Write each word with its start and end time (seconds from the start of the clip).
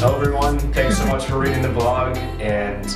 Hello 0.00 0.16
everyone, 0.16 0.58
thanks 0.72 0.96
so 0.96 1.04
much 1.08 1.26
for 1.26 1.38
reading 1.38 1.60
the 1.60 1.68
blog. 1.68 2.16
And 2.40 2.86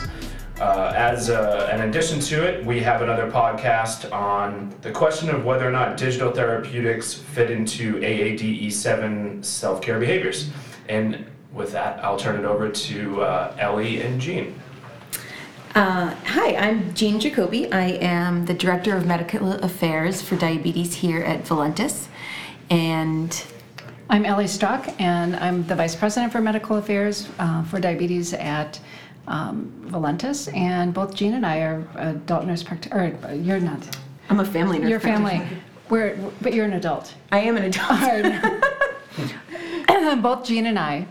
uh, 0.59 0.95
as 0.97 1.29
a, 1.29 1.69
an 1.71 1.87
addition 1.87 2.19
to 2.21 2.43
it, 2.43 2.65
we 2.65 2.81
have 2.81 3.03
another 3.03 3.31
podcast 3.31 4.11
on 4.11 4.75
the 4.81 4.91
question 4.91 5.29
of 5.29 5.45
whether 5.45 5.69
or 5.69 5.71
not 5.71 5.99
digital 5.99 6.33
therapeutics 6.33 7.13
fit 7.13 7.51
into 7.51 7.97
AADE7 7.97 9.45
self 9.45 9.83
care 9.83 10.01
behaviors. 10.01 10.49
And 10.89 11.27
with 11.53 11.73
that, 11.73 12.03
I'll 12.03 12.17
turn 12.17 12.41
it 12.41 12.47
over 12.47 12.71
to 12.71 13.21
uh, 13.21 13.55
Ellie 13.59 14.01
and 14.01 14.19
Jean. 14.19 14.59
Uh, 15.75 16.15
hi, 16.25 16.57
I'm 16.57 16.95
Jean 16.95 17.21
Jacoby. 17.21 17.71
I 17.71 17.99
am 18.01 18.47
the 18.47 18.55
Director 18.55 18.97
of 18.97 19.05
Medical 19.05 19.53
Affairs 19.53 20.23
for 20.23 20.37
Diabetes 20.37 20.95
here 20.95 21.21
at 21.21 21.45
Voluntis. 21.45 22.07
And 22.71 23.45
I'm 24.11 24.27
Ellie 24.27 24.47
Stock, 24.47 24.89
and 25.01 25.35
I'm 25.37 25.67
the 25.67 25.75
Vice 25.75 25.97
President 25.97 26.31
for 26.31 26.41
Medical 26.41 26.77
Affairs 26.77 27.29
uh, 27.39 27.65
for 27.65 27.81
Diabetes 27.81 28.35
at 28.35 28.79
um, 29.27 29.73
Voluntis. 29.87 30.55
And 30.55 30.93
both 30.93 31.15
Jean 31.15 31.35
and 31.35 31.47
I 31.47 31.61
are 31.61 31.87
adult 31.97 32.45
nurse 32.45 32.63
practitioners. 32.63 33.25
Or 33.25 33.35
you're 33.35 33.61
not. 33.61 33.97
I'm 34.29 34.41
a 34.41 34.45
family 34.45 34.79
nurse. 34.79 34.91
Your 34.91 35.01
family. 35.01 35.43
We're, 35.89 36.17
but 36.43 36.53
you're 36.53 36.67
an 36.67 36.75
adult. 36.75 37.15
I 37.33 37.41
am 37.41 37.57
an 37.57 37.65
adult. 37.65 38.63
both 40.23 40.45
Jean 40.45 40.67
and 40.67 40.79
I 40.79 41.07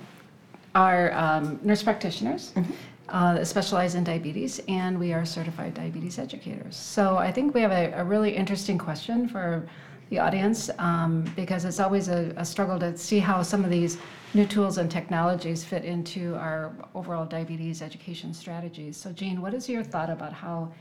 are 0.76 1.12
um, 1.14 1.60
nurse 1.64 1.84
practitioners. 1.84 2.52
Mm-hmm 2.56 2.74
uh, 3.10 3.44
specialize 3.44 3.96
in 3.96 4.04
diabetes, 4.04 4.60
and 4.68 5.00
we 5.00 5.14
are 5.14 5.26
certified 5.26 5.74
diabetes 5.74 6.18
educators. 6.18 6.76
So 6.76 7.18
I 7.18 7.32
think 7.32 7.54
we 7.54 7.62
have 7.62 7.72
a, 7.72 7.92
a 7.94 8.04
really 8.04 8.36
interesting 8.36 8.78
question 8.78 9.28
for 9.28 9.68
the 10.14 10.20
audience 10.20 10.70
um, 10.78 11.26
because 11.36 11.66
it's 11.66 11.80
always 11.80 12.08
a, 12.08 12.32
a, 12.38 12.46
struggle 12.46 12.78
to 12.78 12.96
see 12.96 13.18
how 13.18 13.42
some 13.42 13.66
of 13.66 13.72
these 13.72 13.98
new 14.36 14.46
tools 14.46 14.78
and 14.78 14.92
technologies 14.92 15.64
fit 15.64 15.84
into 15.84 16.36
our 16.36 16.72
overall 16.94 17.26
diabetes 17.26 17.82
education 17.82 18.32
strategies. 18.32 18.96
So, 18.96 19.12
Jean, 19.12 19.42
what 19.42 19.56
is 19.56 19.68
your 19.68 19.84
thought 19.84 20.12
about 20.12 20.32
how 20.32 20.72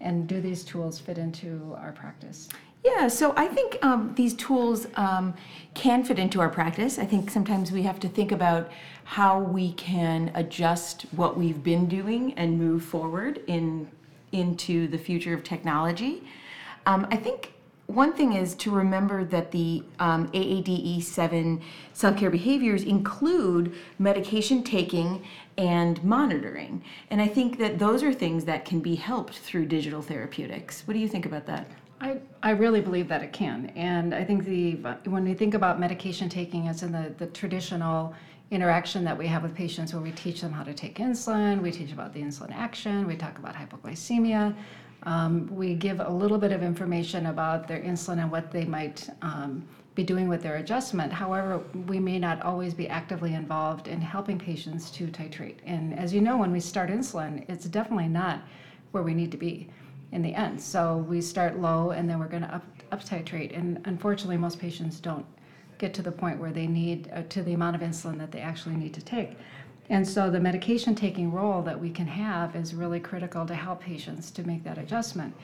and 0.00 0.26
do 0.26 0.40
these 0.40 0.64
tools 0.64 0.98
fit 0.98 1.18
into 1.18 1.76
our 1.78 1.92
practice? 1.92 2.48
Yeah, 2.84 3.06
so 3.06 3.32
I 3.36 3.46
think 3.46 3.78
um, 3.82 4.12
these 4.16 4.34
tools 4.34 4.88
um, 4.96 5.34
can 5.74 6.02
fit 6.02 6.18
into 6.18 6.40
our 6.40 6.48
practice. 6.48 6.98
I 6.98 7.04
think 7.04 7.30
sometimes 7.30 7.70
we 7.70 7.82
have 7.82 8.00
to 8.00 8.08
think 8.08 8.32
about 8.32 8.72
how 9.04 9.38
we 9.38 9.72
can 9.74 10.32
adjust 10.34 11.02
what 11.12 11.38
we've 11.38 11.62
been 11.62 11.86
doing 11.86 12.32
and 12.34 12.58
move 12.58 12.82
forward 12.82 13.40
in 13.46 13.88
into 14.32 14.88
the 14.88 14.98
future 14.98 15.34
of 15.34 15.42
technology. 15.44 16.22
Um, 16.86 17.06
I 17.10 17.16
think 17.16 17.52
one 17.90 18.12
thing 18.12 18.34
is 18.34 18.54
to 18.56 18.70
remember 18.70 19.24
that 19.24 19.50
the 19.50 19.82
um, 19.98 20.28
AADE 20.28 21.02
7 21.02 21.60
self 21.92 22.16
care 22.16 22.30
behaviors 22.30 22.82
include 22.82 23.74
medication 23.98 24.62
taking 24.62 25.24
and 25.58 26.02
monitoring. 26.02 26.82
And 27.10 27.20
I 27.20 27.28
think 27.28 27.58
that 27.58 27.78
those 27.78 28.02
are 28.02 28.12
things 28.12 28.44
that 28.46 28.64
can 28.64 28.80
be 28.80 28.94
helped 28.94 29.38
through 29.38 29.66
digital 29.66 30.02
therapeutics. 30.02 30.82
What 30.86 30.94
do 30.94 31.00
you 31.00 31.08
think 31.08 31.26
about 31.26 31.46
that? 31.46 31.66
I, 32.00 32.18
I 32.42 32.50
really 32.50 32.80
believe 32.80 33.08
that 33.08 33.22
it 33.22 33.32
can. 33.32 33.70
And 33.76 34.14
I 34.14 34.24
think 34.24 34.44
the 34.44 34.76
when 35.04 35.24
we 35.24 35.34
think 35.34 35.54
about 35.54 35.78
medication 35.78 36.28
taking, 36.28 36.66
it's 36.66 36.82
in 36.82 36.92
the, 36.92 37.14
the 37.18 37.26
traditional 37.26 38.14
interaction 38.50 39.04
that 39.04 39.16
we 39.16 39.26
have 39.26 39.42
with 39.42 39.54
patients 39.54 39.92
where 39.92 40.02
we 40.02 40.10
teach 40.12 40.40
them 40.40 40.52
how 40.52 40.64
to 40.64 40.74
take 40.74 40.96
insulin, 40.96 41.60
we 41.62 41.70
teach 41.70 41.92
about 41.92 42.12
the 42.12 42.20
insulin 42.20 42.52
action, 42.52 43.06
we 43.06 43.16
talk 43.16 43.38
about 43.38 43.54
hypoglycemia. 43.54 44.54
Um, 45.04 45.48
we 45.54 45.74
give 45.74 46.00
a 46.00 46.10
little 46.10 46.38
bit 46.38 46.52
of 46.52 46.62
information 46.62 47.26
about 47.26 47.66
their 47.66 47.80
insulin 47.80 48.20
and 48.20 48.30
what 48.30 48.50
they 48.50 48.64
might 48.64 49.08
um, 49.22 49.66
be 49.94 50.04
doing 50.04 50.28
with 50.28 50.42
their 50.42 50.56
adjustment. 50.56 51.12
However, 51.12 51.58
we 51.86 51.98
may 51.98 52.18
not 52.18 52.42
always 52.42 52.74
be 52.74 52.88
actively 52.88 53.34
involved 53.34 53.88
in 53.88 54.00
helping 54.00 54.38
patients 54.38 54.90
to 54.92 55.06
titrate. 55.08 55.56
And 55.64 55.98
as 55.98 56.12
you 56.14 56.20
know, 56.20 56.36
when 56.36 56.52
we 56.52 56.60
start 56.60 56.90
insulin, 56.90 57.48
it's 57.48 57.64
definitely 57.64 58.08
not 58.08 58.42
where 58.92 59.02
we 59.02 59.14
need 59.14 59.30
to 59.32 59.36
be 59.38 59.68
in 60.12 60.22
the 60.22 60.34
end. 60.34 60.60
So 60.60 60.98
we 61.08 61.20
start 61.20 61.58
low 61.58 61.90
and 61.90 62.08
then 62.08 62.18
we're 62.18 62.28
going 62.28 62.42
to 62.42 62.54
up, 62.54 62.64
up 62.92 63.02
titrate. 63.04 63.56
And 63.56 63.80
unfortunately, 63.84 64.36
most 64.36 64.58
patients 64.58 65.00
don't 65.00 65.26
get 65.78 65.94
to 65.94 66.02
the 66.02 66.12
point 66.12 66.38
where 66.38 66.52
they 66.52 66.66
need 66.66 67.10
uh, 67.14 67.22
to 67.30 67.42
the 67.42 67.54
amount 67.54 67.74
of 67.74 67.82
insulin 67.82 68.18
that 68.18 68.30
they 68.30 68.40
actually 68.40 68.76
need 68.76 68.94
to 68.94 69.02
take. 69.02 69.36
And 69.90 70.06
so 70.06 70.30
the 70.30 70.38
medication 70.40 70.94
taking 70.94 71.32
role 71.32 71.62
that 71.62 71.78
we 71.78 71.90
can 71.90 72.06
have 72.06 72.54
is 72.54 72.74
really 72.74 73.00
critical 73.00 73.44
to 73.44 73.54
help 73.54 73.80
patients 73.80 74.30
to 74.30 74.46
make 74.46 74.62
that 74.64 74.78
adjustment. 74.78 75.34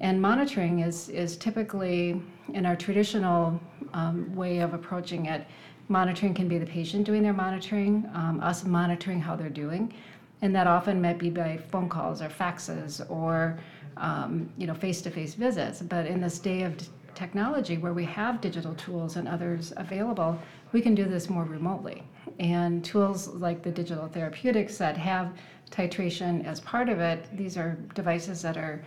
And 0.00 0.20
monitoring 0.20 0.80
is, 0.80 1.08
is 1.08 1.38
typically, 1.38 2.20
in 2.52 2.66
our 2.66 2.76
traditional 2.76 3.58
um, 3.94 4.34
way 4.36 4.58
of 4.58 4.74
approaching 4.74 5.26
it, 5.26 5.46
monitoring 5.88 6.34
can 6.34 6.46
be 6.46 6.58
the 6.58 6.66
patient 6.66 7.06
doing 7.06 7.22
their 7.22 7.32
monitoring, 7.32 8.08
um, 8.12 8.38
us 8.40 8.64
monitoring 8.64 9.18
how 9.18 9.34
they're 9.34 9.48
doing. 9.48 9.94
And 10.42 10.54
that 10.54 10.66
often 10.66 11.00
might 11.00 11.18
be 11.18 11.30
by 11.30 11.56
phone 11.56 11.88
calls 11.88 12.20
or 12.20 12.28
faxes 12.28 13.10
or 13.10 13.58
um, 13.96 14.50
you 14.58 14.66
know, 14.66 14.74
face-to-face 14.74 15.32
visits. 15.34 15.80
But 15.80 16.04
in 16.04 16.20
this 16.20 16.38
day 16.38 16.64
of 16.64 16.74
technology 17.16 17.78
where 17.78 17.92
we 17.92 18.04
have 18.04 18.40
digital 18.40 18.74
tools 18.74 19.16
and 19.16 19.26
others 19.26 19.72
available, 19.76 20.38
we 20.72 20.80
can 20.80 20.94
do 20.94 21.04
this 21.04 21.28
more 21.28 21.44
remotely. 21.44 22.04
And 22.38 22.84
tools 22.84 23.26
like 23.28 23.62
the 23.62 23.72
digital 23.72 24.06
therapeutics 24.06 24.78
that 24.78 24.96
have 24.96 25.32
titration 25.70 26.44
as 26.46 26.60
part 26.60 26.88
of 26.88 27.00
it, 27.00 27.26
these 27.36 27.56
are 27.56 27.76
devices 27.94 28.42
that 28.42 28.56
are 28.56 28.84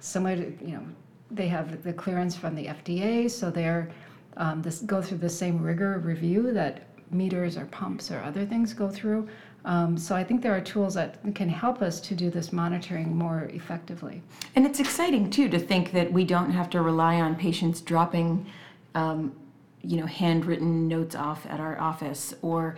similar 0.00 0.36
to, 0.36 0.64
you 0.64 0.72
know, 0.72 0.86
they 1.30 1.48
have 1.48 1.82
the 1.82 1.92
clearance 1.92 2.36
from 2.36 2.54
the 2.54 2.66
FDA, 2.66 3.30
so 3.30 3.50
they're 3.50 3.90
um, 4.38 4.62
this 4.62 4.80
go 4.80 5.02
through 5.02 5.18
the 5.18 5.28
same 5.28 5.60
rigor 5.60 5.98
review 5.98 6.52
that 6.52 6.87
meters 7.10 7.56
or 7.56 7.66
pumps 7.66 8.10
or 8.10 8.20
other 8.20 8.44
things 8.44 8.72
go 8.72 8.88
through. 8.88 9.28
Um, 9.64 9.98
so 9.98 10.14
I 10.14 10.24
think 10.24 10.42
there 10.42 10.54
are 10.54 10.60
tools 10.60 10.94
that 10.94 11.18
can 11.34 11.48
help 11.48 11.82
us 11.82 12.00
to 12.00 12.14
do 12.14 12.30
this 12.30 12.52
monitoring 12.52 13.16
more 13.16 13.50
effectively. 13.52 14.22
And 14.54 14.64
it's 14.64 14.80
exciting 14.80 15.30
too 15.30 15.48
to 15.48 15.58
think 15.58 15.92
that 15.92 16.12
we 16.12 16.24
don't 16.24 16.50
have 16.50 16.70
to 16.70 16.80
rely 16.80 17.20
on 17.20 17.36
patients 17.36 17.80
dropping, 17.80 18.46
um, 18.94 19.34
you 19.82 19.96
know, 19.98 20.06
handwritten 20.06 20.88
notes 20.88 21.14
off 21.14 21.44
at 21.46 21.60
our 21.60 21.78
office 21.80 22.34
or 22.40 22.76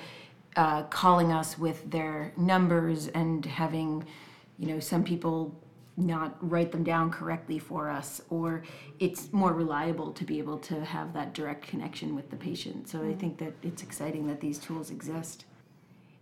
uh, 0.57 0.83
calling 0.85 1.33
us 1.33 1.59
with 1.59 1.89
their 1.91 2.33
numbers 2.37 3.09
and 3.09 3.47
having, 3.47 4.05
you 4.59 4.67
know, 4.67 4.81
some 4.81 5.05
people 5.05 5.55
not 5.97 6.37
write 6.41 6.73
them 6.73 6.83
down 6.83 7.11
correctly 7.11 7.59
for 7.59 7.91
us 7.91 8.23
or 8.31 8.63
it's 8.99 9.33
more 9.33 9.53
reliable 9.53 10.13
to 10.13 10.25
be 10.25 10.39
able 10.39 10.59
to 10.59 10.85
have 10.85 11.13
that 11.13 11.35
direct 11.35 11.67
connection 11.67 12.15
with 12.15 12.31
the 12.31 12.37
patient. 12.37 12.89
So 12.89 13.03
i 13.03 13.15
think 13.15 13.39
that 13.39 13.53
it's 13.63 13.83
exciting 13.83 14.27
that 14.29 14.41
these 14.41 14.59
tools 14.59 14.91
exist. 14.91 15.45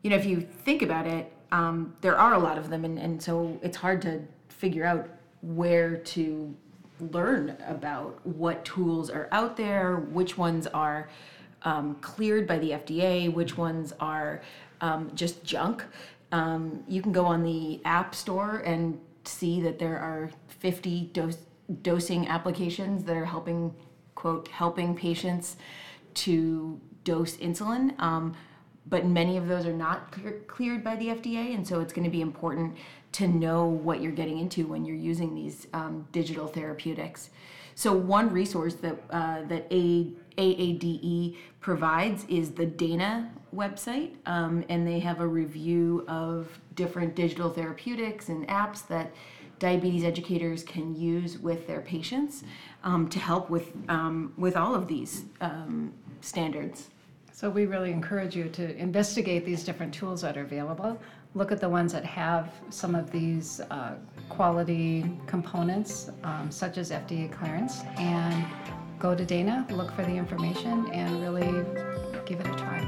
You 0.03 0.11
know, 0.11 0.17
if 0.17 0.27
you 0.27 0.41
think 0.41 0.83
about 0.83 1.06
it, 1.06 1.33
um, 1.51 1.95
there 2.01 2.17
are 2.19 2.34
a 2.34 2.39
lot 2.39 2.59
of 2.59 2.71
them, 2.71 2.84
and, 2.84 2.99
and 2.99 3.23
so 3.23 3.59
it's 3.62 3.77
hard 3.77 4.03
to 4.03 4.23
figure 4.49 4.84
out 4.84 5.09
where 5.41 5.97
to 5.97 6.55
learn 7.00 7.56
about 7.67 8.25
what 8.27 8.65
tools 8.65 9.11
are 9.11 9.29
out 9.33 9.56
there, 9.56 9.97
which 9.97 10.37
ones 10.37 10.67
are 10.69 11.09
um, 11.62 11.97
cleared 11.97 12.47
by 12.47 12.59
the 12.59 12.71
FDA, 12.71 13.33
which 13.33 13.56
ones 13.56 13.93
are 14.00 14.43
um, 14.81 15.11
just 15.15 15.45
junk. 15.45 15.85
Um, 16.33 16.85
you 16.87 17.03
can 17.03 17.12
go 17.12 17.25
on 17.25 17.43
the 17.43 17.81
App 17.85 18.15
Store 18.15 18.59
and 18.59 19.00
see 19.28 19.61
that 19.62 19.78
there 19.78 19.99
are 19.99 20.31
50 20.49 21.11
dose, 21.12 21.39
dosing 21.83 22.28
applications 22.28 23.05
that 23.05 23.16
are 23.16 23.25
helping, 23.25 23.75
quote, 24.15 24.49
helping 24.49 24.97
patients 24.97 25.56
to 26.15 26.81
dose 27.05 27.37
insulin. 27.37 27.99
Um, 28.00 28.34
but 28.87 29.05
many 29.06 29.37
of 29.37 29.49
those 29.49 29.67
are 29.67 29.72
not 29.72 30.11
clear, 30.12 30.41
cleared 30.47 30.83
by 30.83 30.97
the 30.97 31.09
FDA, 31.09 31.55
and 31.55 31.67
so 31.67 31.81
it's 31.81 31.93
going 31.93 32.05
to 32.05 32.11
be 32.11 32.22
important 32.22 32.77
to 33.12 33.26
know 33.26 33.64
what 33.66 34.00
you're 34.00 34.12
getting 34.12 34.38
into 34.38 34.66
when 34.66 34.84
you're 34.84 34.96
using 34.96 35.34
these 35.34 35.66
um, 35.72 36.06
digital 36.12 36.46
therapeutics. 36.46 37.31
So 37.75 37.93
one 37.93 38.32
resource 38.32 38.75
that 38.75 38.96
uh, 39.10 39.43
that 39.44 39.66
A, 39.70 40.10
AADE 40.37 41.37
provides 41.60 42.25
is 42.28 42.50
the 42.52 42.66
Dana 42.66 43.31
website, 43.55 44.14
um, 44.26 44.64
and 44.69 44.87
they 44.87 44.99
have 44.99 45.20
a 45.20 45.26
review 45.26 46.05
of 46.08 46.60
different 46.75 47.14
digital 47.14 47.50
therapeutics 47.50 48.28
and 48.28 48.46
apps 48.49 48.87
that 48.88 49.12
diabetes 49.58 50.04
educators 50.04 50.62
can 50.62 50.94
use 50.94 51.38
with 51.38 51.66
their 51.66 51.81
patients 51.81 52.44
um, 52.84 53.08
to 53.08 53.19
help 53.19 53.50
with 53.50 53.72
um, 53.88 54.32
with 54.37 54.56
all 54.56 54.75
of 54.75 54.88
these 54.88 55.25
um, 55.40 55.93
standards. 56.20 56.90
So 57.38 57.49
we 57.49 57.67
really 57.67 57.93
encourage 57.93 58.35
you 58.35 58.49
to 58.49 58.76
investigate 58.76 59.44
these 59.44 59.62
different 59.62 59.94
tools 59.94 60.23
that 60.23 60.37
are 60.37 60.43
available. 60.43 61.00
Look 61.37 61.52
at 61.52 61.61
the 61.61 61.69
ones 61.69 61.93
that 61.93 62.05
have 62.05 62.50
some 62.69 62.96
of 62.96 63.12
these 63.12 63.61
uh, 63.70 63.94
quality 64.29 65.08
components, 65.29 66.11
um, 66.25 66.50
such 66.50 66.79
as 66.79 66.90
FDA 66.90 67.31
clearance, 67.31 67.82
and 67.96 68.44
go 68.99 69.14
to 69.14 69.25
Dana, 69.25 69.64
look 69.70 69.93
for 69.93 70.02
the 70.02 70.17
information, 70.17 70.90
and 70.90 71.23
really 71.23 71.64
give 72.26 72.40
it 72.40 72.46
a 72.49 72.56
try. 72.56 72.82